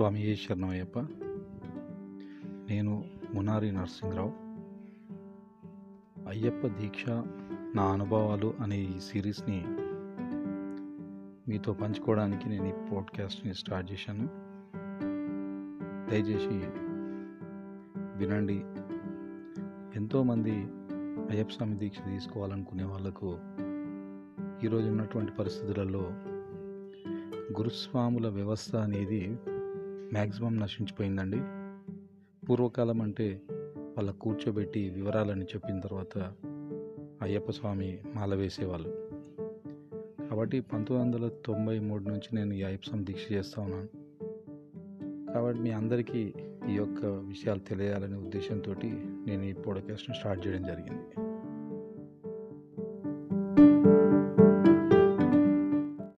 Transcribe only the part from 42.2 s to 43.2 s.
నేను ఈ అయ్యప్ప స్వామి